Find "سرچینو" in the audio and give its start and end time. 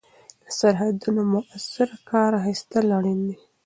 0.57-1.23